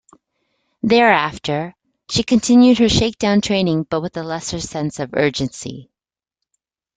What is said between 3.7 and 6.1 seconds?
but with a lesser sense of urgency.